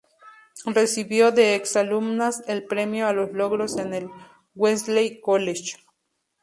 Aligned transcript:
Recibió 0.65 1.31
de 1.31 1.53
ex-alumnas 1.53 2.41
el 2.47 2.63
premio 2.65 3.05
a 3.05 3.13
los 3.13 3.31
logros 3.33 3.77
en 3.77 3.93
el 3.93 4.09
Wellesley 4.55 5.19
College. 5.21 5.75